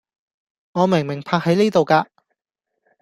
[0.71, 2.07] 我明明泊係呢度架